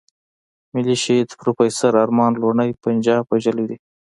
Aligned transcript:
ملي 0.73 0.95
شهيد 1.03 1.29
پروفېسور 1.39 1.93
ارمان 2.03 2.31
لوڼی 2.41 2.69
پنجاب 2.83 3.23
وژلی 3.31 3.65
دی. 3.69 3.77